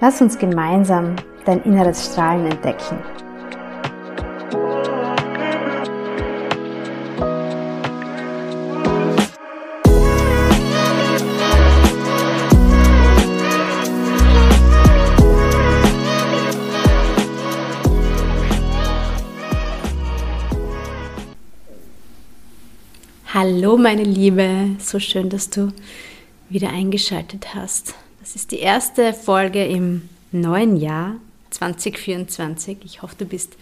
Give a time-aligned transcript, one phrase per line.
[0.00, 2.98] Lass uns gemeinsam dein inneres Strahlen entdecken.
[23.32, 25.72] Hallo meine Liebe, so schön, dass du
[26.48, 27.94] wieder eingeschaltet hast.
[28.24, 31.16] Das ist die erste Folge im neuen Jahr
[31.50, 32.78] 2024.
[32.82, 33.52] Ich hoffe, du bist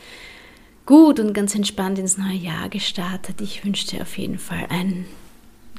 [0.87, 3.41] gut und ganz entspannt ins neue Jahr gestartet.
[3.41, 5.07] Ich wünsche dir auf jeden Fall ein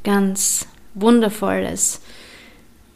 [0.04, 2.02] ganz wundervolles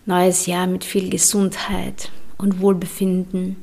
[0.05, 3.55] neues Jahr mit viel Gesundheit und Wohlbefinden.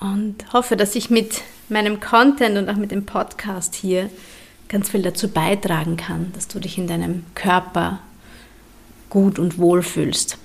[0.00, 4.08] Und hoffe, dass ich mit meinem Content und auch mit dem Podcast hier
[4.68, 8.00] ganz viel dazu beitragen kann, dass du dich in deinem Körper
[9.10, 10.38] gut und wohl fühlst.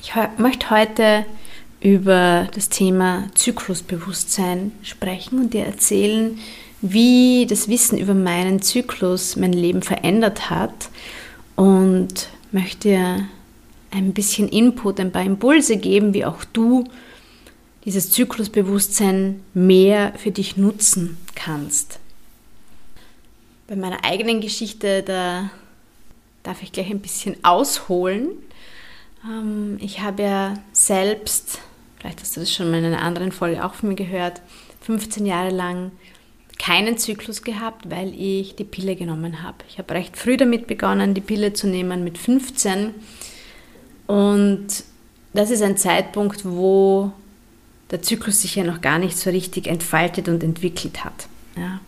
[0.00, 1.26] Ich möchte heute
[1.80, 6.38] über das Thema Zyklusbewusstsein sprechen und dir erzählen,
[6.80, 10.90] wie das Wissen über meinen Zyklus mein Leben verändert hat
[11.56, 13.28] und möchte dir
[13.90, 16.84] ein bisschen Input, ein paar Impulse geben, wie auch du
[17.84, 21.98] dieses Zyklusbewusstsein mehr für dich nutzen kannst
[23.68, 25.50] bei meiner eigenen Geschichte, da
[26.42, 28.30] darf ich gleich ein bisschen ausholen.
[29.28, 31.58] Ähm, ich habe ja selbst,
[31.98, 34.40] vielleicht hast du das schon mal in einer anderen Folge auch von mir gehört,
[34.82, 35.92] 15 Jahre lang
[36.58, 39.58] keinen Zyklus gehabt, weil ich die Pille genommen habe.
[39.68, 42.94] Ich habe recht früh damit begonnen, die Pille zu nehmen, mit 15.
[44.06, 44.66] Und
[45.34, 47.12] das ist ein Zeitpunkt, wo
[47.90, 51.28] der Zyklus sich ja noch gar nicht so richtig entfaltet und entwickelt hat.
[51.56, 51.80] Ja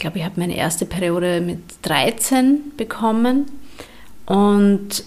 [0.00, 3.46] glaube, ich habe meine erste Periode mit 13 bekommen.
[4.26, 5.04] Und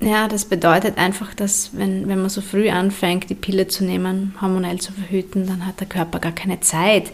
[0.00, 4.34] ja, das bedeutet einfach, dass wenn, wenn man so früh anfängt, die Pille zu nehmen,
[4.40, 7.12] hormonell zu verhüten, dann hat der Körper gar keine Zeit,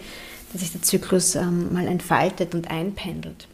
[0.52, 3.46] dass sich der Zyklus ähm, mal entfaltet und einpendelt.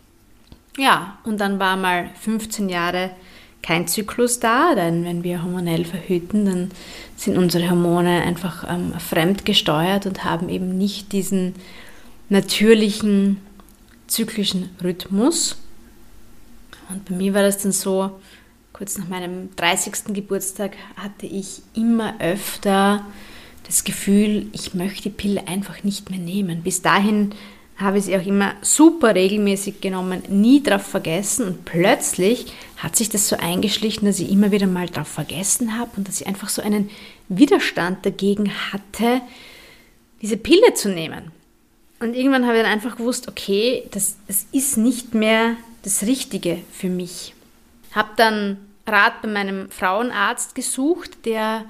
[0.78, 3.10] Ja, und dann war mal 15 Jahre
[3.62, 6.70] kein Zyklus da, denn wenn wir hormonell verhüten, dann
[7.16, 11.54] sind unsere Hormone einfach ähm, fremdgesteuert und haben eben nicht diesen
[12.28, 13.38] natürlichen
[14.06, 15.56] zyklischen Rhythmus.
[16.88, 18.18] Und bei mir war das dann so,
[18.78, 20.14] kurz nach meinem 30.
[20.14, 23.04] Geburtstag hatte ich immer öfter
[23.66, 26.62] das Gefühl, ich möchte die Pille einfach nicht mehr nehmen.
[26.62, 27.34] Bis dahin
[27.76, 33.08] habe ich sie auch immer super regelmäßig genommen, nie drauf vergessen und plötzlich hat sich
[33.08, 36.48] das so eingeschlichen, dass ich immer wieder mal drauf vergessen habe und dass ich einfach
[36.48, 36.88] so einen
[37.28, 39.22] Widerstand dagegen hatte,
[40.22, 41.32] diese Pille zu nehmen.
[41.98, 46.58] Und irgendwann habe ich dann einfach gewusst, okay, das, das ist nicht mehr das Richtige
[46.70, 47.34] für mich.
[47.92, 51.64] Habe dann Rat bei meinem Frauenarzt gesucht, der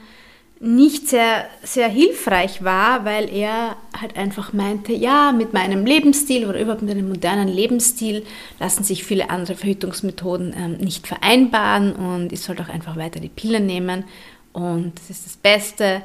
[0.61, 6.61] nicht sehr, sehr hilfreich war, weil er halt einfach meinte, ja, mit meinem Lebensstil oder
[6.61, 8.27] überhaupt mit einem modernen Lebensstil
[8.59, 13.29] lassen sich viele andere Verhütungsmethoden ähm, nicht vereinbaren und ich soll doch einfach weiter die
[13.29, 14.05] Pille nehmen
[14.53, 16.03] und das ist das Beste.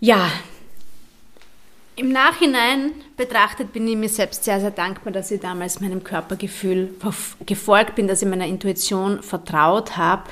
[0.00, 0.30] Ja,
[1.98, 6.94] im Nachhinein betrachtet bin ich mir selbst sehr, sehr dankbar, dass ich damals meinem Körpergefühl
[7.44, 10.22] gefolgt bin, dass ich meiner Intuition vertraut habe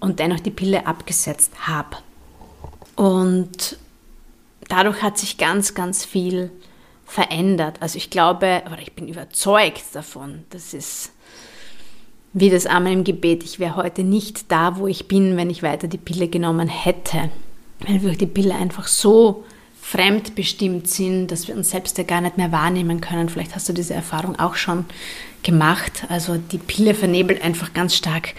[0.00, 1.96] und dennoch die Pille abgesetzt habe.
[2.96, 3.78] Und
[4.68, 6.50] dadurch hat sich ganz, ganz viel
[7.06, 7.76] verändert.
[7.80, 11.12] Also ich glaube, oder ich bin überzeugt davon, das ist
[12.32, 13.44] wie das Amen im Gebet.
[13.44, 17.30] Ich wäre heute nicht da, wo ich bin, wenn ich weiter die Pille genommen hätte.
[17.86, 19.44] Weil wir die Pille einfach so
[19.92, 23.28] fremdbestimmt sind, dass wir uns selbst ja gar nicht mehr wahrnehmen können.
[23.28, 24.86] Vielleicht hast du diese Erfahrung auch schon
[25.42, 26.04] gemacht.
[26.08, 28.34] Also die Pille vernebelt einfach ganz stark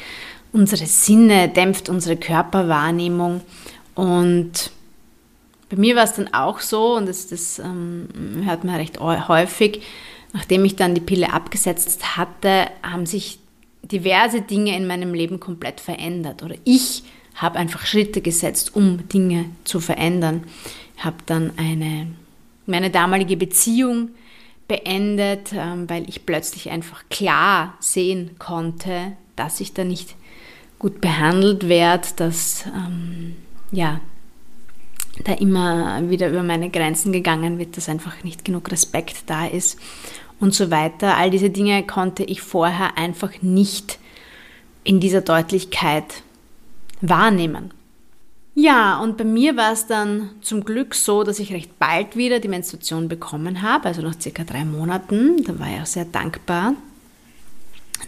[0.51, 3.41] unsere Sinne, dämpft unsere Körperwahrnehmung
[3.94, 4.71] Und
[5.69, 8.07] bei mir war es dann auch so, und das, das ähm,
[8.44, 9.81] hört man recht häufig,
[10.33, 13.38] nachdem ich dann die Pille abgesetzt hatte, haben sich
[13.83, 16.41] diverse Dinge in meinem Leben komplett verändert.
[16.41, 17.03] Oder ich
[17.35, 20.44] habe einfach Schritte gesetzt, um Dinge zu verändern.
[20.97, 22.07] Habe dann eine,
[22.65, 24.09] meine damalige Beziehung
[24.68, 30.15] beendet, ähm, weil ich plötzlich einfach klar sehen konnte, dass ich da nicht
[30.80, 33.36] gut behandelt werde, dass ähm,
[33.71, 34.00] ja,
[35.24, 39.79] da immer wieder über meine Grenzen gegangen wird, dass einfach nicht genug Respekt da ist
[40.39, 41.18] und so weiter.
[41.18, 44.00] All diese Dinge konnte ich vorher einfach nicht
[44.83, 46.24] in dieser Deutlichkeit
[47.03, 47.71] wahrnehmen.
[48.55, 52.39] Ja, und bei mir war es dann zum Glück so, dass ich recht bald wieder
[52.39, 55.44] die Menstruation bekommen habe, also nach circa drei Monaten.
[55.44, 56.75] Da war ich auch sehr dankbar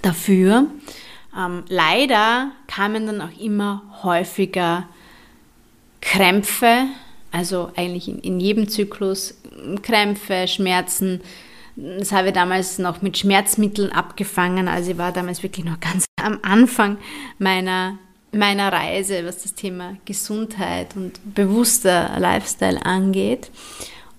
[0.03, 0.67] dafür.
[1.35, 4.87] Ähm, leider kamen dann auch immer häufiger
[5.99, 6.85] Krämpfe,
[7.31, 9.33] also eigentlich in, in jedem Zyklus
[9.81, 11.21] Krämpfe, Schmerzen.
[11.75, 14.67] Das habe ich damals noch mit Schmerzmitteln abgefangen.
[14.67, 16.97] Also ich war damals wirklich noch ganz am Anfang
[17.39, 17.97] meiner
[18.35, 23.49] meiner Reise, was das Thema Gesundheit und bewusster Lifestyle angeht.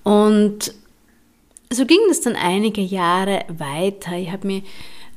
[0.03, 0.73] Und
[1.71, 4.17] so ging das dann einige Jahre weiter.
[4.17, 4.63] Ich habe mich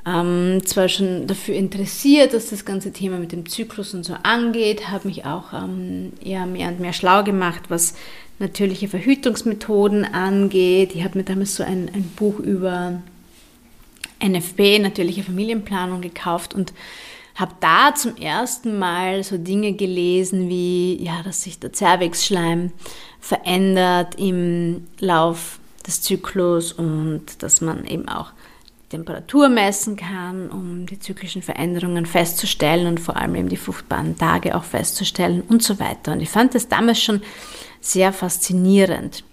[0.06, 4.90] ähm, zwar schon dafür interessiert, dass das ganze Thema mit dem Zyklus und so angeht,
[4.90, 7.96] habe mich auch ähm, eher mehr und mehr schlau gemacht, was
[8.40, 10.96] natürliche Verhütungsmethoden angeht.
[10.96, 13.02] Ich habe mir damals so ein, ein Buch über
[14.24, 16.74] NFP, natürliche Familienplanung, gekauft und
[17.40, 22.72] habe da zum ersten Mal so Dinge gelesen wie, ja, dass sich der Zervixschleim
[23.20, 28.32] verändert im Lauf des Zyklus und dass man eben auch
[28.90, 34.56] Temperatur messen kann, um die zyklischen Veränderungen festzustellen und vor allem eben die fruchtbaren Tage
[34.56, 36.12] auch festzustellen und so weiter.
[36.12, 37.22] Und ich fand das damals schon
[37.80, 39.24] sehr faszinierend.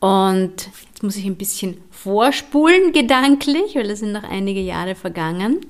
[0.00, 5.60] Und jetzt muss ich ein bisschen vorspulen gedanklich, weil es sind noch einige Jahre vergangen.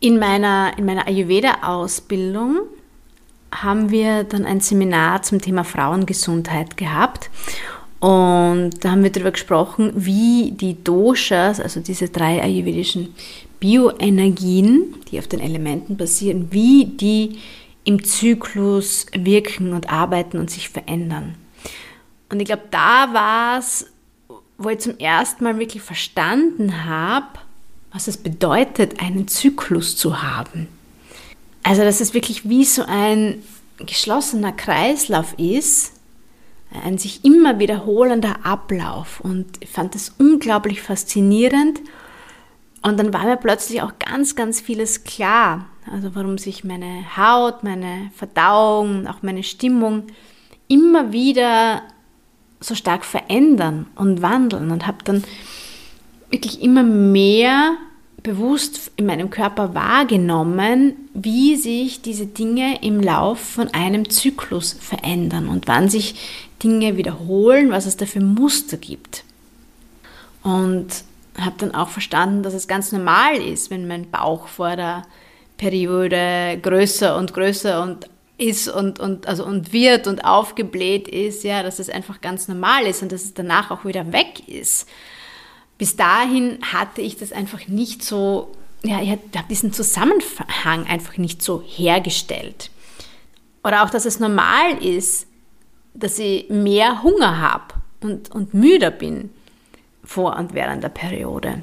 [0.00, 2.60] In meiner, in meiner Ayurveda-Ausbildung
[3.50, 7.30] haben wir dann ein Seminar zum Thema Frauengesundheit gehabt.
[7.98, 13.14] Und da haben wir darüber gesprochen, wie die Doshas, also diese drei ayurvedischen
[13.58, 17.40] Bioenergien, die auf den Elementen basieren, wie die
[17.82, 21.34] im Zyklus wirken und arbeiten und sich verändern.
[22.30, 23.90] Und ich glaube, da war es,
[24.58, 27.26] wo ich zum ersten Mal wirklich verstanden habe,
[27.92, 30.68] was es bedeutet, einen Zyklus zu haben.
[31.62, 33.42] Also, dass es wirklich wie so ein
[33.78, 35.92] geschlossener Kreislauf ist,
[36.84, 39.20] ein sich immer wiederholender Ablauf.
[39.20, 41.80] Und ich fand das unglaublich faszinierend.
[42.82, 45.66] Und dann war mir plötzlich auch ganz, ganz vieles klar.
[45.90, 50.04] Also warum sich meine Haut, meine Verdauung, auch meine Stimmung
[50.68, 51.82] immer wieder
[52.60, 54.70] so stark verändern und wandeln.
[54.70, 55.24] Und habe dann
[56.30, 57.76] wirklich immer mehr
[58.22, 65.48] bewusst in meinem Körper wahrgenommen, wie sich diese Dinge im Lauf von einem Zyklus verändern
[65.48, 66.14] und wann sich
[66.62, 69.24] Dinge wiederholen, was es da für Muster gibt.
[70.42, 71.04] Und
[71.38, 75.04] habe dann auch verstanden, dass es ganz normal ist, wenn mein Bauch vor der
[75.56, 81.62] Periode größer und größer und ist und, und, also und wird und aufgebläht ist, ja,
[81.62, 84.88] dass es einfach ganz normal ist und dass es danach auch wieder weg ist
[85.78, 91.42] bis dahin hatte ich das einfach nicht so, ja, ich habe diesen Zusammenhang einfach nicht
[91.42, 92.70] so hergestellt.
[93.64, 95.26] Oder auch, dass es normal ist,
[95.94, 99.30] dass ich mehr Hunger habe und, und müder bin
[100.04, 101.62] vor und während der Periode.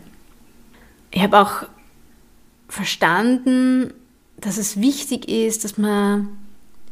[1.12, 1.63] Ich habe auch
[2.67, 3.93] verstanden,
[4.38, 6.38] dass es wichtig ist, dass man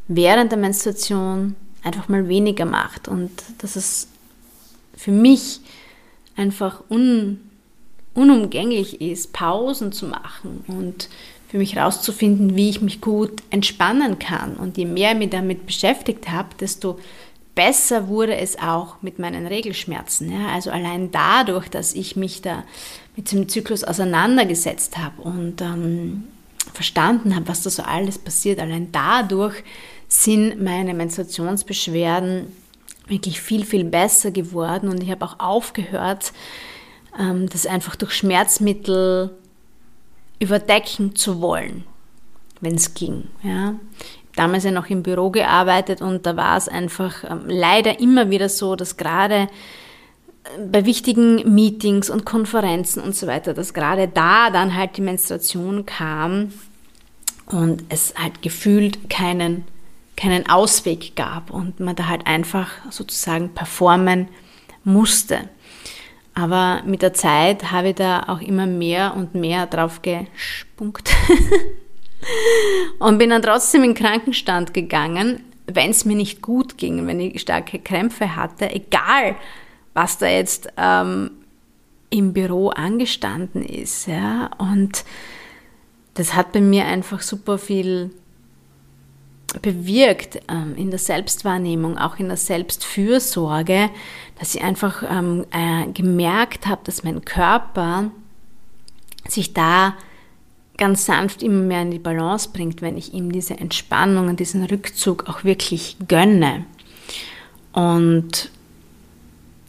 [0.08, 4.08] während der Menstruation einfach mal weniger macht und dass es
[4.96, 5.60] für mich
[6.36, 7.40] einfach un,
[8.14, 11.10] unumgänglich ist, Pausen zu machen und
[11.48, 14.56] für mich herauszufinden, wie ich mich gut entspannen kann.
[14.56, 17.00] Und je mehr ich mich damit beschäftigt habe, desto
[17.54, 20.32] besser wurde es auch mit meinen Regelschmerzen.
[20.32, 20.48] Ja?
[20.48, 22.64] Also allein dadurch, dass ich mich da
[23.16, 26.24] mit dem Zyklus auseinandergesetzt habe und ähm,
[26.74, 29.64] verstanden habe, was da so alles passiert, allein dadurch
[30.08, 32.48] sind meine Menstruationsbeschwerden
[33.08, 36.34] wirklich viel, viel besser geworden und ich habe auch aufgehört,
[37.20, 39.32] ähm, das einfach durch Schmerzmittel
[40.40, 41.84] überdecken zu wollen,
[42.62, 43.26] wenn es ging.
[43.42, 43.76] Ja.
[44.36, 48.50] Damals ja noch im Büro gearbeitet und da war es einfach ähm, leider immer wieder
[48.50, 49.48] so, dass gerade
[50.44, 55.02] äh, bei wichtigen Meetings und Konferenzen und so weiter, dass gerade da dann halt die
[55.02, 56.52] Menstruation kam
[57.46, 59.66] und es halt gefühlt keinen
[60.16, 64.28] keinen Ausweg gab und man da halt einfach sozusagen performen
[64.84, 65.50] musste.
[66.36, 71.12] Aber mit der Zeit habe ich da auch immer mehr und mehr drauf gespunkt
[73.00, 77.42] und bin dann trotzdem in Krankenstand gegangen, wenn es mir nicht gut ging, wenn ich
[77.42, 79.36] starke Krämpfe hatte, egal
[79.94, 81.32] was da jetzt ähm,
[82.10, 84.08] im Büro angestanden ist.
[84.08, 84.50] Ja?
[84.58, 85.06] Und
[86.16, 88.12] das hat bei mir einfach super viel
[89.62, 93.90] bewirkt ähm, in der Selbstwahrnehmung, auch in der Selbstfürsorge,
[94.40, 98.12] dass ich einfach ähm, äh, gemerkt habe, dass mein Körper
[99.28, 99.96] sich da
[100.78, 104.64] ganz sanft immer mehr in die Balance bringt, wenn ich ihm diese Entspannung und diesen
[104.64, 106.66] Rückzug auch wirklich gönne.
[107.74, 108.50] Und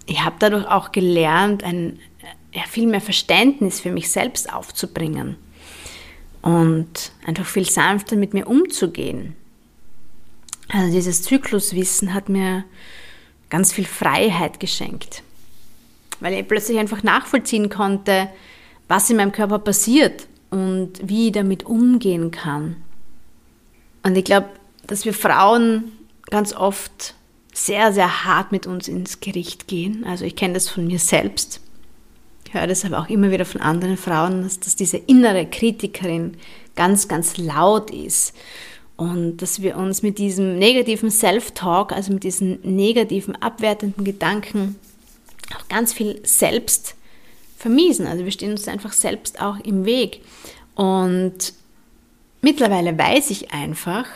[0.07, 1.99] ich habe dadurch auch gelernt, ein
[2.53, 5.37] ja, viel mehr Verständnis für mich selbst aufzubringen
[6.43, 9.35] und einfach viel sanfter mit mir umzugehen.
[10.69, 12.65] Also dieses Zykluswissen hat mir
[13.51, 15.23] ganz viel Freiheit geschenkt,
[16.21, 18.29] weil ich plötzlich einfach nachvollziehen konnte,
[18.89, 22.77] was in meinem Körper passiert und wie ich damit umgehen kann.
[24.03, 24.49] Und ich glaube,
[24.87, 25.93] dass wir Frauen
[26.31, 27.15] ganz oft
[27.53, 30.05] sehr, sehr hart mit uns ins Gericht gehen.
[30.05, 31.61] Also ich kenne das von mir selbst.
[32.47, 36.37] Ich höre das aber auch immer wieder von anderen Frauen, dass, dass diese innere Kritikerin
[36.75, 38.35] ganz, ganz laut ist
[38.97, 44.77] und dass wir uns mit diesem negativen Self-Talk, also mit diesen negativen, abwertenden Gedanken
[45.57, 46.95] auch ganz viel selbst
[47.57, 48.07] vermiesen.
[48.07, 50.21] Also wir stehen uns einfach selbst auch im Weg.
[50.75, 51.55] Und
[52.41, 54.07] mittlerweile weiß ich einfach,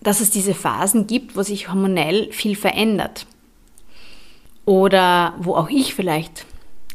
[0.00, 3.26] dass es diese Phasen gibt, wo sich hormonell viel verändert.
[4.64, 6.46] Oder wo auch ich vielleicht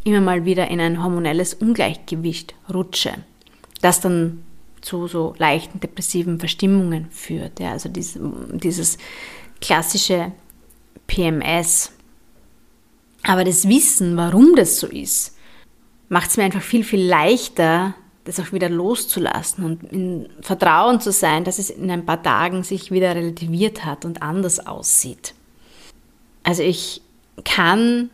[0.04, 3.14] immer mal wieder in ein hormonelles Ungleichgewicht rutsche,
[3.82, 4.44] das dann
[4.82, 7.60] zu so leichten depressiven Verstimmungen führt.
[7.60, 8.20] Ja, also dieses,
[8.54, 8.98] dieses
[9.62, 10.32] klassische
[11.08, 11.92] PMS.
[13.24, 15.36] Aber das Wissen, warum das so ist,
[16.08, 17.94] macht es mir einfach viel, viel leichter,
[18.24, 22.64] das auch wieder loszulassen und in Vertrauen zu sein, dass es in ein paar Tagen
[22.64, 25.34] sich wieder relativiert hat und anders aussieht.
[26.44, 27.02] Also ich
[27.44, 28.10] kann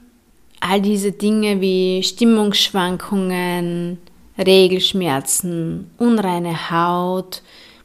[0.60, 4.00] all diese Dinge wie Stimmungsschwankungen,
[4.38, 7.42] Regelschmerzen, unreine Haut,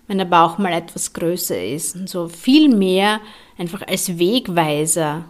[0.07, 3.21] wenn der Bauch mal etwas größer ist und so viel mehr
[3.59, 5.25] einfach als Wegweiser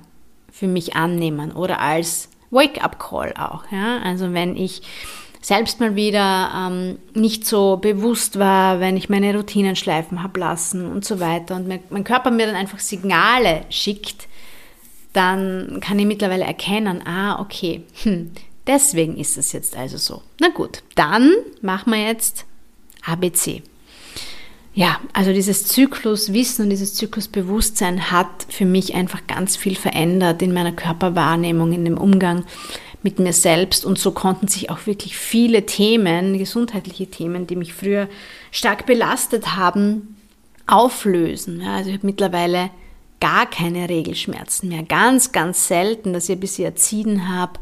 [0.50, 3.64] für mich annehmen oder als Wake-up-Call auch.
[3.70, 3.98] Ja?
[4.02, 4.82] Also wenn ich
[5.42, 10.90] selbst mal wieder ähm, nicht so bewusst war, wenn ich meine Routinen schleifen habe lassen
[10.90, 14.28] und so weiter und mein, mein Körper mir dann einfach Signale schickt,
[15.12, 18.32] dann kann ich mittlerweile erkennen, ah, okay, hm,
[18.70, 20.22] deswegen ist es jetzt also so.
[20.38, 22.44] Na gut, dann machen wir jetzt
[23.04, 23.62] ABC.
[24.72, 30.54] Ja, also dieses Zykluswissen und dieses Zyklusbewusstsein hat für mich einfach ganz viel verändert in
[30.54, 32.44] meiner Körperwahrnehmung, in dem Umgang
[33.02, 37.74] mit mir selbst und so konnten sich auch wirklich viele Themen, gesundheitliche Themen, die mich
[37.74, 38.08] früher
[38.52, 40.16] stark belastet haben,
[40.68, 41.62] auflösen.
[41.62, 42.70] Ja, also ich habe mittlerweile
[43.18, 44.84] gar keine Regelschmerzen mehr.
[44.84, 47.58] Ganz, ganz selten, dass ich ein bisschen erziehen habe.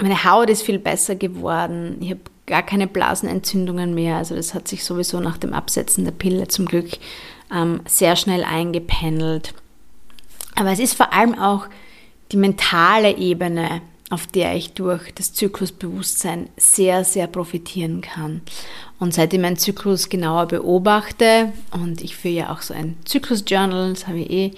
[0.00, 1.98] Meine Haut ist viel besser geworden.
[2.00, 4.16] Ich habe gar keine Blasenentzündungen mehr.
[4.16, 6.90] Also das hat sich sowieso nach dem Absetzen der Pille zum Glück
[7.52, 9.54] ähm, sehr schnell eingependelt.
[10.54, 11.66] Aber es ist vor allem auch
[12.32, 18.42] die mentale Ebene, auf der ich durch das Zyklusbewusstsein sehr, sehr profitieren kann.
[18.98, 23.90] Und seit ich meinen Zyklus genauer beobachte, und ich führe ja auch so ein Zyklus-Journal,
[23.90, 24.52] das habe ich eh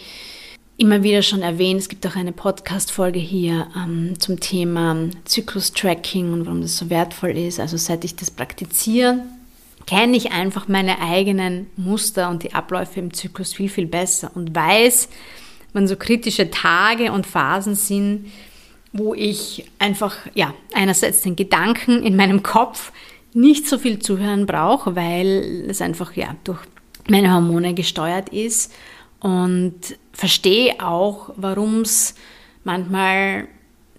[0.76, 6.47] immer wieder schon erwähnt, es gibt auch eine Podcast-Folge hier ähm, zum Thema Zyklus-Tracking und
[6.47, 7.61] warum das so wertvoll ist.
[7.61, 9.25] Also seit ich das praktiziere,
[9.87, 14.55] kenne ich einfach meine eigenen Muster und die Abläufe im Zyklus viel, viel besser und
[14.55, 15.09] weiß,
[15.73, 18.31] wann so kritische Tage und Phasen sind,
[18.93, 22.93] wo ich einfach, ja, einerseits den Gedanken in meinem Kopf
[23.35, 26.61] nicht so viel zuhören brauche, weil es einfach, ja, durch
[27.09, 28.73] meine Hormone gesteuert ist
[29.21, 32.14] und verstehe auch, warum es
[32.64, 33.49] manchmal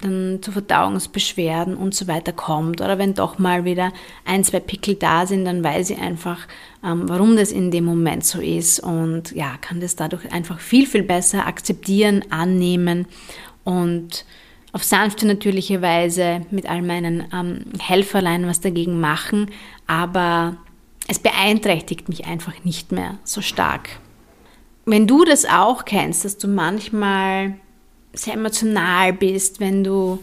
[0.04, 2.82] dann zu Verdauungsbeschwerden und so weiter kommt.
[2.82, 3.92] Oder wenn doch mal wieder
[4.26, 6.48] ein, zwei Pickel da sind, dann weiß ich einfach,
[6.84, 10.86] ähm, warum das in dem Moment so ist und ja, kann das dadurch einfach viel,
[10.86, 13.08] viel besser akzeptieren, annehmen
[13.64, 14.26] und
[14.74, 19.52] auf sanfte, natürliche Weise mit all meinen ähm, Helferlein was dagegen machen,
[19.88, 20.58] aber
[21.08, 23.90] es beeinträchtigt mich einfach nicht mehr so stark.
[24.86, 27.56] Wenn du das auch kennst, dass du manchmal
[28.14, 30.20] sehr emotional bist, wenn du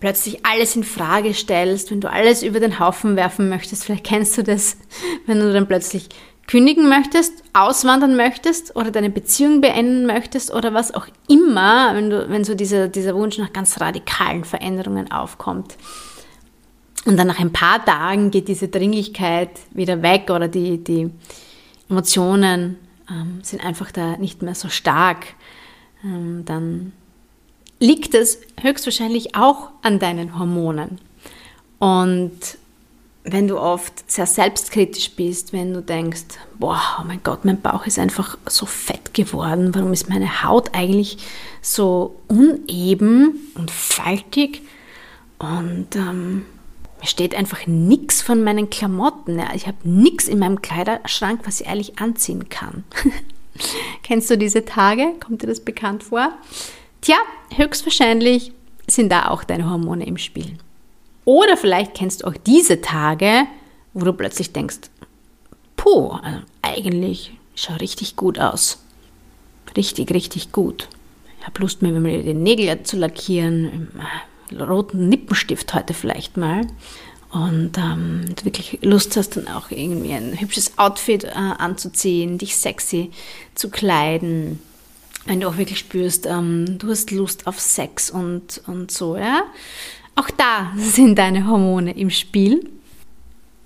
[0.00, 4.38] plötzlich alles in Frage stellst, wenn du alles über den Haufen werfen möchtest, vielleicht kennst
[4.38, 4.76] du das,
[5.26, 6.08] wenn du dann plötzlich
[6.46, 12.28] kündigen möchtest, auswandern möchtest oder deine Beziehung beenden möchtest oder was auch immer, wenn, du,
[12.28, 15.76] wenn so dieser, dieser Wunsch nach ganz radikalen Veränderungen aufkommt.
[17.04, 21.10] Und dann nach ein paar Tagen geht diese Dringlichkeit wieder weg oder die, die
[21.88, 22.78] Emotionen
[23.10, 25.26] ähm, sind einfach da nicht mehr so stark.
[26.04, 26.92] Ähm, dann
[27.78, 30.98] liegt es höchstwahrscheinlich auch an deinen Hormonen.
[31.78, 32.58] Und
[33.28, 37.86] wenn du oft sehr selbstkritisch bist, wenn du denkst, boah, oh mein Gott, mein Bauch
[37.86, 41.18] ist einfach so fett geworden, warum ist meine Haut eigentlich
[41.60, 44.62] so uneben und faltig
[45.38, 46.46] und ähm,
[47.06, 49.40] steht einfach nichts von meinen Klamotten.
[49.54, 52.84] Ich habe nichts in meinem Kleiderschrank, was ich ehrlich anziehen kann.
[54.02, 55.14] Kennst du diese Tage?
[55.24, 56.32] Kommt dir das bekannt vor?
[57.00, 57.16] Tja,
[57.54, 58.52] höchstwahrscheinlich
[58.86, 60.56] sind da auch deine Hormone im Spiel.
[61.24, 63.46] Oder vielleicht kennst du auch diese Tage,
[63.94, 64.78] wo du plötzlich denkst,
[65.76, 68.82] puh, also eigentlich schaut richtig gut aus.
[69.76, 70.88] Richtig, richtig gut.
[71.40, 73.88] Ich habe Lust, mir die Nägel zu lackieren,
[74.52, 76.66] roten Lippenstift heute vielleicht mal.
[77.30, 82.56] Und ähm, du wirklich Lust hast, dann auch irgendwie ein hübsches Outfit äh, anzuziehen, dich
[82.56, 83.10] sexy
[83.54, 84.60] zu kleiden.
[85.26, 89.42] Wenn du auch wirklich spürst, ähm, du hast Lust auf Sex und, und so, ja.
[90.14, 92.70] Auch da sind deine Hormone im Spiel.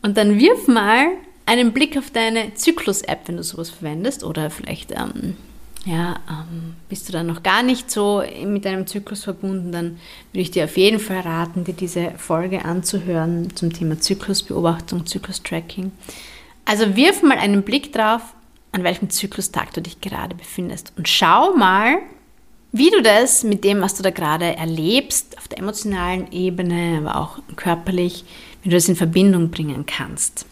[0.03, 1.09] Und dann wirf mal
[1.45, 4.25] einen Blick auf deine Zyklus-App, wenn du sowas verwendest.
[4.25, 5.37] Oder vielleicht ähm,
[5.87, 9.99] ja, ähm, bist du dann noch gar nicht so mit deinem Zyklus verbunden, dann
[10.33, 15.91] würde ich dir auf jeden Fall raten, dir diese Folge anzuhören zum Thema Zyklusbeobachtung, Zyklus-Tracking.
[16.67, 18.21] Also wirf mal einen Blick drauf,
[18.73, 21.99] an welchem Zyklustag du dich gerade befindest und schau mal,
[22.73, 27.17] wie du das mit dem, was du da gerade erlebst, auf der emotionalen Ebene, aber
[27.17, 28.25] auch körperlich,
[28.63, 30.47] wie du das in Verbindung bringen kannst.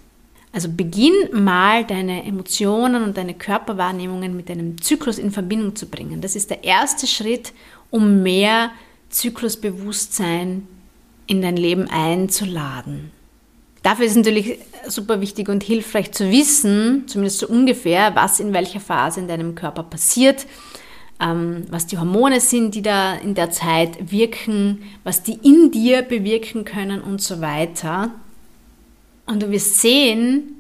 [0.59, 6.21] Also beginn mal deine Emotionen und deine Körperwahrnehmungen mit deinem Zyklus in Verbindung zu bringen.
[6.21, 7.53] Das ist der erste Schritt,
[7.91, 8.73] um mehr
[9.09, 10.67] Zyklusbewusstsein
[11.29, 13.13] in dein Leben einzuladen.
[13.85, 18.53] Dafür ist es natürlich super wichtig und hilfreich zu wissen, zumindest so ungefähr, was in
[18.53, 20.45] welcher Phase in deinem Körper passiert
[21.21, 26.03] ähm, was die Hormone sind, die da in der Zeit wirken, was die in dir
[26.03, 28.13] bewirken können und so weiter.
[29.29, 30.57] Und du wirst sehen,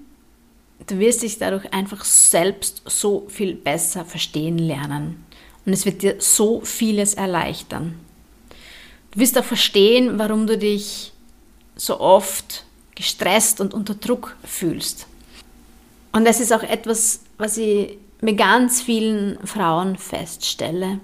[0.86, 5.24] du wirst dich dadurch einfach selbst so viel besser verstehen lernen.
[5.64, 7.98] Und es wird dir so vieles erleichtern.
[9.10, 11.12] Du wirst auch verstehen, warum du dich
[11.76, 15.06] so oft gestresst und unter Druck fühlst.
[16.12, 21.00] Und das ist auch etwas, was ich mit ganz vielen Frauen feststelle.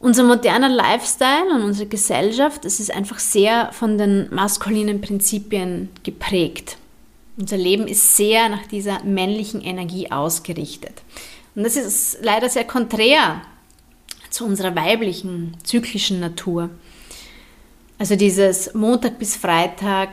[0.00, 6.76] Unser moderner Lifestyle und unsere Gesellschaft, das ist einfach sehr von den maskulinen Prinzipien geprägt.
[7.36, 11.02] Unser Leben ist sehr nach dieser männlichen Energie ausgerichtet.
[11.56, 13.42] Und das ist leider sehr konträr
[14.30, 16.70] zu unserer weiblichen, zyklischen Natur.
[17.98, 20.10] Also dieses Montag bis Freitag,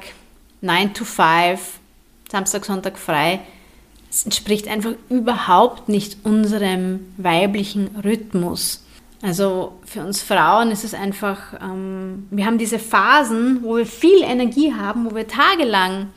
[0.61, 1.59] 9 to 5,
[2.31, 3.41] Samstag, Sonntag frei,
[4.09, 8.84] es entspricht einfach überhaupt nicht unserem weiblichen Rhythmus.
[9.25, 14.21] Also für uns Frauen ist es einfach, ähm, wir haben diese Phasen, wo wir viel
[14.21, 16.09] Energie haben, wo wir tagelang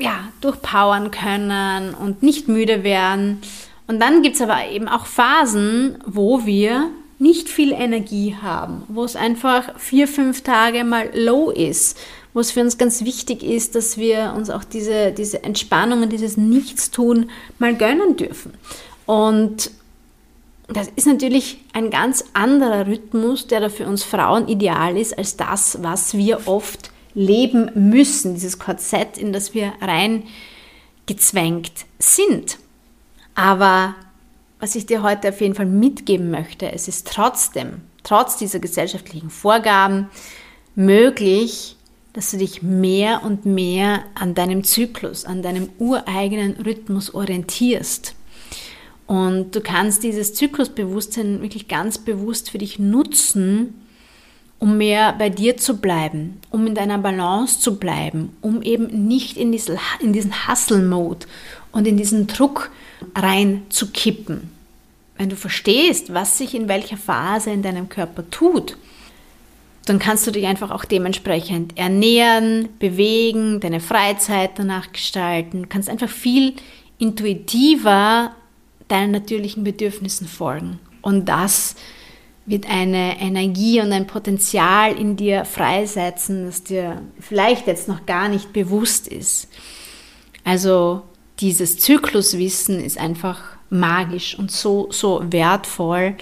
[0.00, 3.40] ja, durchpowern können und nicht müde werden.
[3.86, 9.04] Und dann gibt es aber eben auch Phasen, wo wir nicht viel Energie haben, wo
[9.04, 11.96] es einfach vier, fünf Tage mal low ist,
[12.34, 16.12] wo es für uns ganz wichtig ist, dass wir uns auch diese, diese Entspannung und
[16.12, 18.54] dieses Nichtstun mal gönnen dürfen.
[19.06, 19.70] Und
[20.68, 25.36] das ist natürlich ein ganz anderer Rhythmus, der da für uns Frauen ideal ist, als
[25.36, 32.58] das, was wir oft leben müssen, dieses Korsett, in das wir reingezwängt sind.
[33.34, 33.94] Aber
[34.60, 39.30] was ich dir heute auf jeden Fall mitgeben möchte, es ist trotzdem, trotz dieser gesellschaftlichen
[39.30, 40.08] Vorgaben,
[40.74, 41.76] möglich,
[42.12, 48.14] dass du dich mehr und mehr an deinem Zyklus, an deinem ureigenen Rhythmus orientierst.
[49.12, 53.74] Und du kannst dieses Zyklusbewusstsein wirklich ganz bewusst für dich nutzen,
[54.58, 59.36] um mehr bei dir zu bleiben, um in deiner Balance zu bleiben, um eben nicht
[59.36, 61.26] in, diese, in diesen Hustle-Mode
[61.72, 62.70] und in diesen Druck
[63.14, 64.50] reinzukippen.
[65.18, 68.78] Wenn du verstehst, was sich in welcher Phase in deinem Körper tut,
[69.84, 76.08] dann kannst du dich einfach auch dementsprechend ernähren, bewegen, deine Freizeit danach gestalten, kannst einfach
[76.08, 76.54] viel
[76.96, 78.34] intuitiver
[78.88, 80.78] deinen natürlichen Bedürfnissen folgen.
[81.00, 81.74] Und das
[82.44, 88.28] wird eine Energie und ein Potenzial in dir freisetzen, das dir vielleicht jetzt noch gar
[88.28, 89.48] nicht bewusst ist.
[90.44, 91.02] Also
[91.38, 93.40] dieses Zykluswissen ist einfach
[93.70, 96.16] magisch und so, so wertvoll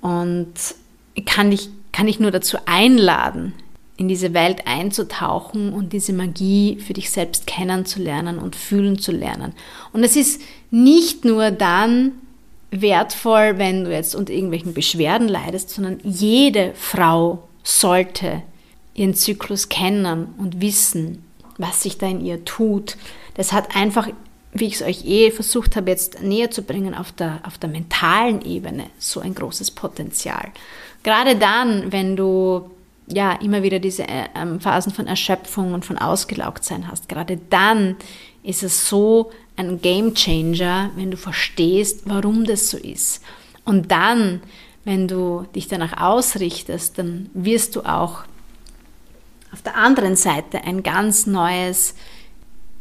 [0.00, 0.52] und
[1.24, 3.54] kann ich, kann ich nur dazu einladen,
[3.96, 9.52] in diese Welt einzutauchen und diese Magie für dich selbst kennenzulernen und fühlen zu lernen.
[9.92, 10.42] Und es ist
[10.74, 12.12] nicht nur dann
[12.72, 18.42] wertvoll, wenn du jetzt unter irgendwelchen Beschwerden leidest, sondern jede Frau sollte
[18.92, 21.24] ihren Zyklus kennen und wissen,
[21.58, 22.96] was sich da in ihr tut.
[23.34, 24.08] Das hat einfach,
[24.52, 27.70] wie ich es euch eh versucht habe, jetzt näher zu bringen, auf der, auf der
[27.70, 30.48] mentalen Ebene so ein großes Potenzial.
[31.04, 32.68] Gerade dann, wenn du
[33.06, 37.94] ja immer wieder diese äh, ähm, Phasen von Erschöpfung und von Ausgelaugtsein hast, gerade dann
[38.42, 43.22] ist es so ein Game Changer, wenn du verstehst, warum das so ist.
[43.64, 44.42] Und dann,
[44.84, 48.24] wenn du dich danach ausrichtest, dann wirst du auch
[49.52, 51.94] auf der anderen Seite ein ganz neues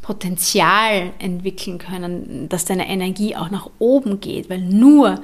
[0.01, 5.21] Potenzial entwickeln können, dass deine Energie auch nach oben geht, weil nur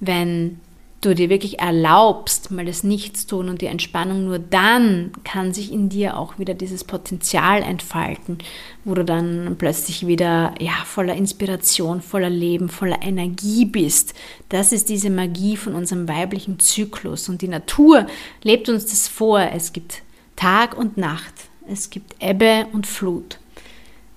[0.00, 0.60] wenn
[1.00, 5.88] du dir wirklich erlaubst, mal das Nichtstun und die Entspannung, nur dann kann sich in
[5.88, 8.38] dir auch wieder dieses Potenzial entfalten,
[8.84, 14.14] wo du dann plötzlich wieder ja, voller Inspiration, voller Leben, voller Energie bist.
[14.48, 17.28] Das ist diese Magie von unserem weiblichen Zyklus.
[17.28, 18.06] Und die Natur
[18.42, 19.40] lebt uns das vor.
[19.40, 20.02] Es gibt
[20.34, 21.34] Tag und Nacht.
[21.68, 23.38] Es gibt Ebbe und Flut.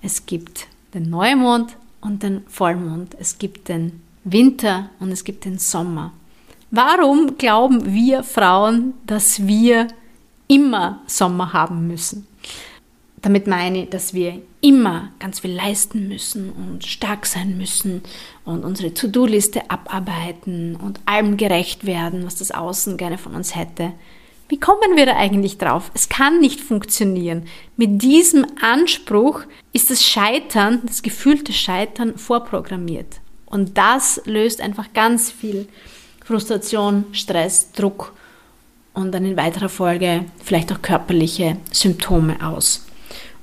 [0.00, 3.14] Es gibt den Neumond und den Vollmond.
[3.20, 6.12] Es gibt den Winter und es gibt den Sommer.
[6.74, 9.88] Warum glauben wir Frauen, dass wir
[10.48, 12.26] immer Sommer haben müssen?
[13.20, 18.02] Damit meine ich, dass wir immer ganz viel leisten müssen und stark sein müssen
[18.46, 23.92] und unsere To-Do-Liste abarbeiten und allem gerecht werden, was das Außen gerne von uns hätte.
[24.48, 25.90] Wie kommen wir da eigentlich drauf?
[25.92, 27.44] Es kann nicht funktionieren.
[27.76, 29.42] Mit diesem Anspruch
[29.74, 33.20] ist das Scheitern, das gefühlte Scheitern vorprogrammiert.
[33.44, 35.68] Und das löst einfach ganz viel
[36.24, 38.14] Frustration, Stress, Druck
[38.94, 42.86] und dann in weiterer Folge vielleicht auch körperliche Symptome aus.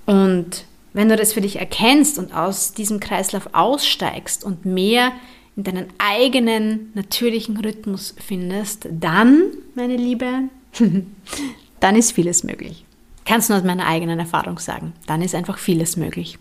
[0.06, 5.12] Und wenn du das für dich erkennst und aus diesem Kreislauf aussteigst und mehr
[5.56, 9.44] in deinen eigenen natürlichen Rhythmus findest, dann,
[9.76, 10.44] meine Liebe,
[11.80, 12.86] dann ist vieles möglich.
[13.26, 14.94] Kannst du aus meiner eigenen Erfahrung sagen.
[15.06, 16.39] Dann ist einfach vieles möglich.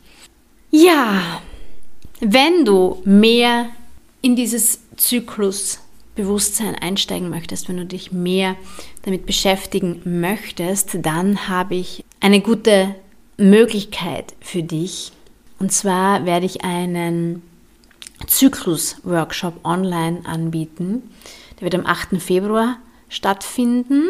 [0.70, 1.42] Ja,
[2.20, 3.66] wenn du mehr
[4.22, 5.81] in dieses Zyklus
[6.18, 8.57] Bewusstsein einsteigen möchtest, wenn du dich mehr
[9.02, 12.94] damit beschäftigen möchtest, dann habe ich eine gute
[13.37, 15.12] Möglichkeit für dich.
[15.61, 17.42] Und zwar werde ich einen
[18.26, 21.04] Zyklus-Workshop online anbieten.
[21.57, 22.20] Der wird am 8.
[22.20, 22.78] Februar
[23.09, 24.09] stattfinden.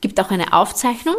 [0.00, 1.16] Gibt auch eine Aufzeichnung.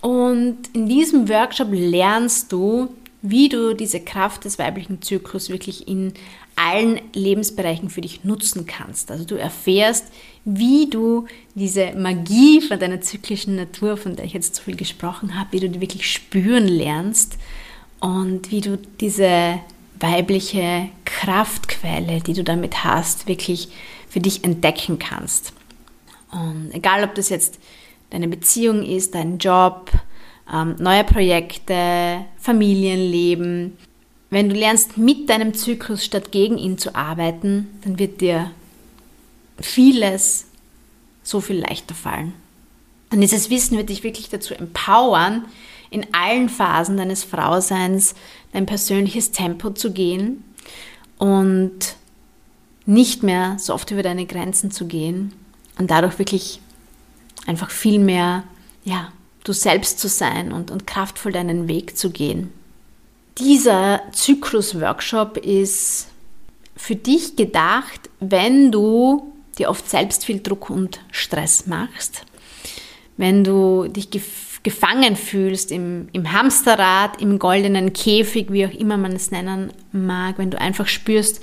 [0.00, 2.94] Und in diesem Workshop lernst du,
[3.26, 6.12] wie du diese Kraft des weiblichen Zyklus wirklich in
[6.56, 9.10] allen Lebensbereichen für dich nutzen kannst.
[9.10, 10.08] Also du erfährst,
[10.44, 15.40] wie du diese Magie von deiner zyklischen Natur, von der ich jetzt so viel gesprochen
[15.40, 17.38] habe, wie du die wirklich spüren lernst
[17.98, 19.58] und wie du diese
[19.98, 23.68] weibliche Kraftquelle, die du damit hast, wirklich
[24.06, 25.54] für dich entdecken kannst.
[26.30, 27.58] Und egal, ob das jetzt
[28.10, 29.90] deine Beziehung ist, dein Job,
[30.52, 33.76] ähm, neue Projekte, Familienleben,
[34.30, 38.50] wenn du lernst, mit deinem Zyklus statt gegen ihn zu arbeiten, dann wird dir
[39.60, 40.46] vieles
[41.22, 42.34] so viel leichter fallen.
[43.12, 45.44] Und dieses Wissen wird dich wirklich dazu empowern,
[45.90, 48.16] in allen Phasen deines Frauseins
[48.52, 50.42] dein persönliches Tempo zu gehen
[51.18, 51.94] und
[52.86, 55.32] nicht mehr so oft über deine Grenzen zu gehen
[55.78, 56.60] und dadurch wirklich
[57.46, 58.42] einfach viel mehr,
[58.84, 59.12] ja,
[59.44, 62.52] du selbst zu sein und, und kraftvoll deinen Weg zu gehen.
[63.38, 66.08] Dieser Zyklus-Workshop ist
[66.76, 72.22] für dich gedacht, wenn du dir oft selbst viel Druck und Stress machst,
[73.16, 74.08] wenn du dich
[74.62, 80.38] gefangen fühlst im, im Hamsterrad, im goldenen Käfig, wie auch immer man es nennen mag,
[80.38, 81.40] wenn du einfach spürst,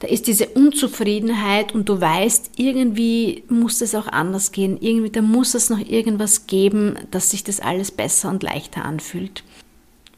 [0.00, 5.22] da ist diese Unzufriedenheit und du weißt, irgendwie muss es auch anders gehen, irgendwie da
[5.22, 9.44] muss es noch irgendwas geben, dass sich das alles besser und leichter anfühlt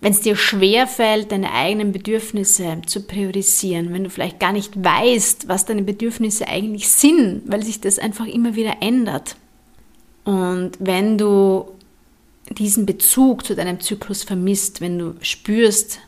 [0.00, 4.82] wenn es dir schwer fällt, deine eigenen Bedürfnisse zu priorisieren, wenn du vielleicht gar nicht
[4.82, 9.36] weißt, was deine Bedürfnisse eigentlich sind, weil sich das einfach immer wieder ändert.
[10.24, 11.72] Und wenn du
[12.50, 15.98] diesen Bezug zu deinem Zyklus vermisst, wenn du spürst,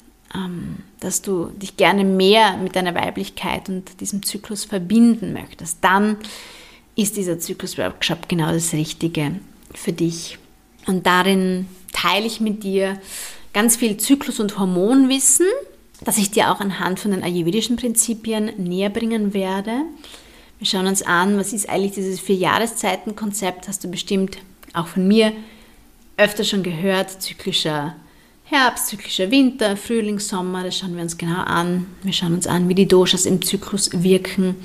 [1.01, 6.17] dass du dich gerne mehr mit deiner Weiblichkeit und diesem Zyklus verbinden möchtest, dann
[6.97, 9.37] ist dieser Zyklus-Workshop genau das Richtige
[9.75, 10.39] für dich.
[10.87, 13.01] Und darin teile ich mit dir
[13.53, 15.47] ganz viel Zyklus- und Hormonwissen
[16.05, 19.83] das ich dir auch anhand von den ayurvedischen Prinzipien näher bringen werde.
[20.59, 24.39] Wir schauen uns an, was ist eigentlich dieses Vier-Jahreszeiten-Konzept, hast du bestimmt
[24.75, 25.33] auch von mir
[26.17, 27.97] öfter schon gehört, zyklischer
[28.51, 31.85] Herbst, zyklischer Winter, Frühling, Sommer, das schauen wir uns genau an.
[32.03, 34.57] Wir schauen uns an, wie die Doshas im Zyklus wirken.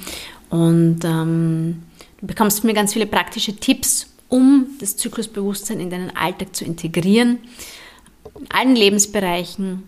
[0.50, 1.84] Und ähm,
[2.22, 6.64] du bekommst von mir ganz viele praktische Tipps, um das Zyklusbewusstsein in deinen Alltag zu
[6.64, 7.40] integrieren,
[8.40, 9.84] in allen Lebensbereichen,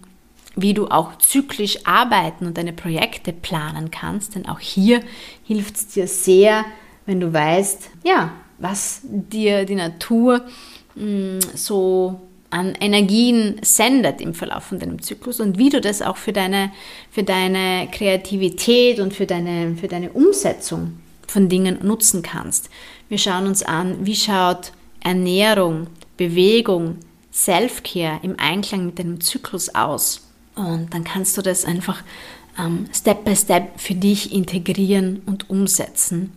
[0.58, 5.00] wie du auch zyklisch arbeiten und deine Projekte planen kannst, denn auch hier
[5.46, 6.66] hilft es dir sehr,
[7.06, 10.42] wenn du weißt, ja, was dir die Natur
[10.96, 16.02] mh, mm, so an Energien sendet im Verlauf von deinem Zyklus und wie du das
[16.02, 16.72] auch für deine,
[17.12, 22.70] für deine Kreativität und für deine, für deine Umsetzung von Dingen nutzen kannst.
[23.10, 24.72] Wir schauen uns an, wie schaut
[25.04, 26.98] Ernährung, Bewegung,
[27.34, 30.22] Self-Care im Einklang mit deinem Zyklus aus.
[30.56, 32.04] Und dann kannst du das einfach
[32.58, 36.32] ähm, Step by Step für dich integrieren und umsetzen.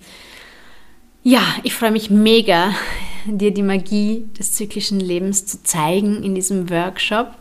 [1.30, 2.74] Ja, ich freue mich mega,
[3.26, 7.34] dir die Magie des zyklischen Lebens zu zeigen in diesem Workshop.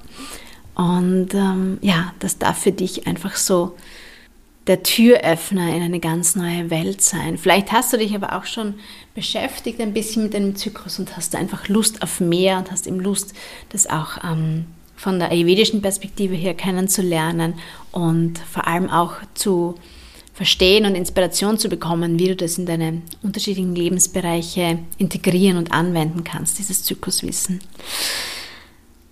[0.76, 3.78] Und ähm, ja, das darf für dich einfach so
[4.67, 7.38] der Türöffner in eine ganz neue Welt sein.
[7.38, 8.73] Vielleicht hast du dich aber auch schon
[9.15, 13.00] beschäftigt ein bisschen mit deinem Zyklus und hast einfach Lust auf mehr und hast eben
[13.00, 13.34] Lust,
[13.69, 14.65] das auch ähm,
[14.97, 17.54] von der ayurvedischen Perspektive her kennenzulernen
[17.93, 19.76] und vor allem auch zu
[20.38, 26.23] verstehen und Inspiration zu bekommen, wie du das in deine unterschiedlichen Lebensbereiche integrieren und anwenden
[26.23, 27.60] kannst, dieses Zykluswissen.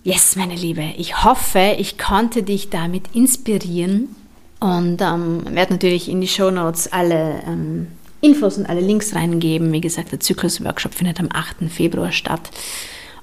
[0.04, 4.14] Yes, meine Liebe, ich hoffe, ich konnte dich damit inspirieren
[4.60, 7.88] und ähm, werde natürlich in die Show Notes alle ähm,
[8.20, 9.72] Infos und alle Links reingeben.
[9.72, 11.68] Wie gesagt, der Zyklus-Workshop findet am 8.
[11.68, 12.50] Februar statt.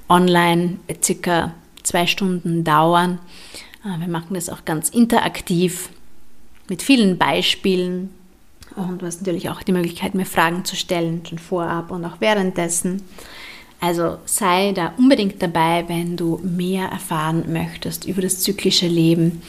[0.09, 3.19] Online, circa zwei Stunden dauern.
[3.85, 5.87] Äh, wir machen das auch ganz interaktiv
[6.69, 8.09] mit vielen Beispielen.
[8.75, 12.19] Und du hast natürlich auch die Möglichkeit, mir Fragen zu stellen, schon vorab und auch
[12.19, 13.03] währenddessen.
[13.79, 19.41] Also sei da unbedingt dabei, wenn du mehr erfahren möchtest über das zyklische Leben.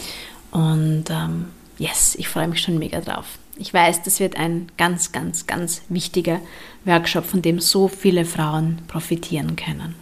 [0.51, 1.47] Und ähm,
[1.79, 3.39] yes, ich freue mich schon mega drauf.
[3.57, 6.41] Ich weiß, das wird ein ganz, ganz, ganz wichtiger
[6.85, 9.95] Workshop, von dem so viele Frauen profitieren können.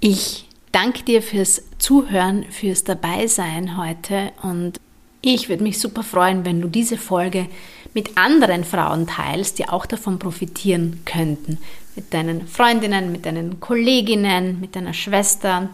[0.00, 4.80] Ich danke dir fürs Zuhören, fürs Dabeisein heute und
[5.24, 7.46] ich würde mich super freuen, wenn du diese Folge
[7.94, 11.58] mit anderen Frauen teilst, die auch davon profitieren könnten.
[11.96, 15.70] Mit deinen Freundinnen, mit deinen Kolleginnen, mit deiner Schwester.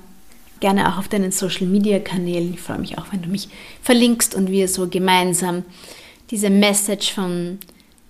[0.60, 2.54] Gerne auch auf deinen Social Media Kanälen.
[2.54, 3.48] Ich freue mich auch, wenn du mich
[3.82, 5.64] verlinkst und wir so gemeinsam
[6.30, 7.58] diese Message von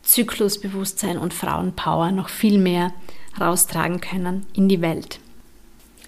[0.03, 2.92] Zyklusbewusstsein und Frauenpower noch viel mehr
[3.40, 5.20] raustragen können in die Welt.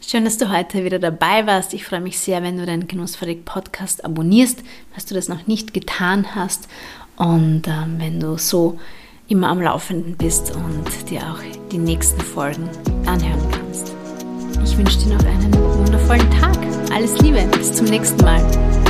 [0.04, 1.72] Schön, dass du heute wieder dabei warst.
[1.74, 5.72] Ich freue mich sehr, wenn du deinen Genussfabrik Podcast abonnierst, falls du das noch nicht
[5.72, 6.68] getan hast
[7.16, 8.80] und ähm, wenn du so
[9.28, 11.38] immer am Laufenden bist und dir auch
[11.70, 12.68] die nächsten Folgen
[13.06, 13.94] anhören kannst.
[14.64, 16.58] Ich wünsche dir noch einen wundervollen Tag.
[16.92, 18.81] Alles Liebe, bis zum nächsten Mal.